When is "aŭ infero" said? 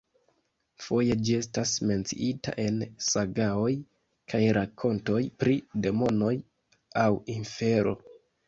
7.05-7.99